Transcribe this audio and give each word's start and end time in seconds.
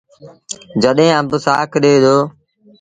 جڏهيݩ 0.81 1.15
آݩب 1.17 1.29
سآک 1.45 1.71
ڏي 1.83 1.93
دو۔ 2.03 2.15